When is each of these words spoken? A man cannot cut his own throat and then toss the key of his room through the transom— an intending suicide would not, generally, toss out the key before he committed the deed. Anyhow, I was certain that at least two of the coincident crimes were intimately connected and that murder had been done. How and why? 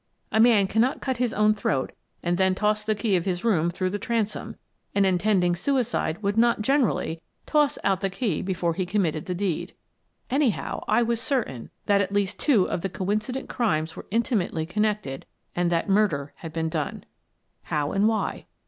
A 0.31 0.39
man 0.39 0.65
cannot 0.65 0.99
cut 0.99 1.17
his 1.17 1.31
own 1.31 1.53
throat 1.53 1.91
and 2.23 2.39
then 2.39 2.55
toss 2.55 2.83
the 2.83 2.95
key 2.95 3.15
of 3.15 3.25
his 3.25 3.43
room 3.43 3.69
through 3.69 3.91
the 3.91 3.99
transom— 3.99 4.55
an 4.95 5.05
intending 5.05 5.55
suicide 5.55 6.23
would 6.23 6.39
not, 6.39 6.63
generally, 6.63 7.21
toss 7.45 7.77
out 7.83 8.01
the 8.01 8.09
key 8.09 8.41
before 8.41 8.73
he 8.73 8.83
committed 8.87 9.27
the 9.27 9.35
deed. 9.35 9.75
Anyhow, 10.27 10.83
I 10.87 11.03
was 11.03 11.21
certain 11.21 11.69
that 11.85 12.01
at 12.01 12.11
least 12.11 12.39
two 12.39 12.67
of 12.67 12.81
the 12.81 12.89
coincident 12.89 13.47
crimes 13.47 13.95
were 13.95 14.07
intimately 14.09 14.65
connected 14.65 15.27
and 15.55 15.71
that 15.71 15.87
murder 15.87 16.33
had 16.37 16.51
been 16.51 16.69
done. 16.69 17.03
How 17.65 17.91
and 17.91 18.07
why? 18.07 18.47